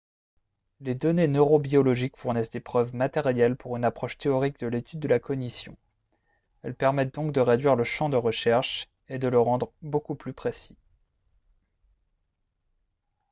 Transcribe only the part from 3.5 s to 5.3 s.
pour une approche théorique de l'étude de la